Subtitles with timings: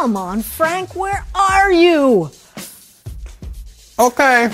[0.00, 2.30] Come on, Frank, where are you?
[3.98, 4.48] Okay,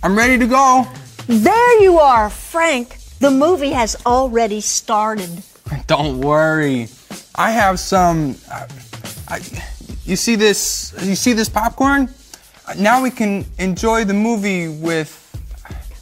[0.00, 0.86] I'm ready to go.
[1.26, 2.96] There you are, Frank.
[3.18, 5.42] The movie has already started.
[5.88, 6.86] Don't worry.
[7.34, 8.36] I have some.
[8.48, 8.68] Uh,
[9.26, 9.40] I,
[10.04, 10.94] you see this?
[11.02, 12.08] You see this popcorn?
[12.78, 15.25] Now we can enjoy the movie with.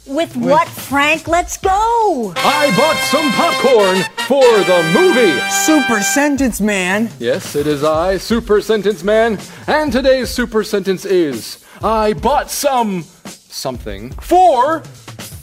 [0.07, 1.27] With what, Frank?
[1.27, 2.31] Let's go.
[2.37, 5.39] I bought some popcorn for the movie.
[5.49, 7.09] Super Sentence Man.
[7.17, 13.01] Yes, it is I, Super Sentence Man, and today's Super Sentence is I bought some
[13.01, 14.83] something for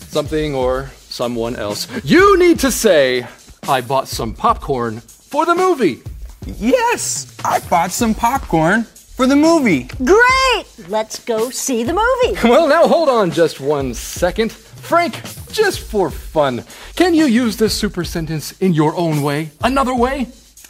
[0.09, 1.89] something or someone else.
[2.05, 3.27] You need to say
[3.69, 6.03] I bought some popcorn for the movie.
[6.47, 8.87] Yes, I bought some popcorn
[9.23, 9.85] for the movie.
[10.05, 10.89] Great.
[10.89, 12.37] Let's go see the movie.
[12.49, 14.51] Well, now hold on just one second.
[14.51, 15.15] Frank,
[15.53, 16.65] just for fun,
[16.97, 19.51] can you use this super sentence in your own way?
[19.63, 20.27] Another way?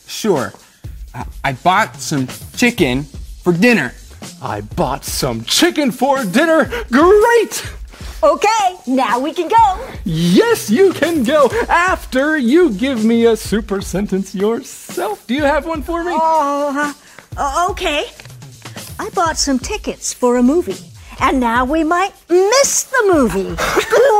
[0.06, 0.52] Sure.
[1.14, 3.04] I- I bought some chicken
[3.42, 3.94] for dinner.
[4.42, 6.68] I bought some chicken for dinner.
[6.90, 7.54] Great!
[8.22, 9.66] Okay, now we can go.
[10.04, 15.26] Yes, you can go after you give me a super sentence yourself.
[15.26, 16.12] Do you have one for me?
[16.14, 18.04] Uh, okay.
[19.02, 23.56] I bought some tickets for a movie, and now we might miss the movie.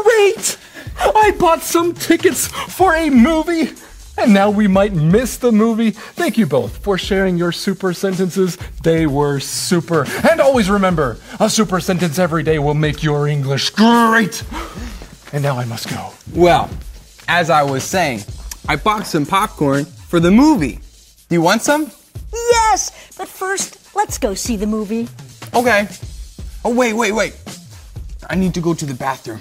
[0.03, 0.59] Great!
[0.99, 3.75] I bought some tickets for a movie.
[4.19, 5.93] And now we might miss the movie.
[5.93, 8.59] Thank you both for sharing your super sentences.
[8.83, 10.05] They were super.
[10.29, 14.43] And always remember, a super sentence every day will make your English great.
[15.33, 16.13] And now I must go.
[16.35, 16.69] Well,
[17.29, 18.25] as I was saying,
[18.69, 20.81] I bought some popcorn for the movie.
[21.29, 21.93] Do you want some?
[22.53, 25.09] Yes, but first, let's go see the movie.
[25.55, 25.89] Okay.
[26.65, 27.35] Oh, wait, wait, wait.
[28.29, 29.41] I need to go to the bathroom.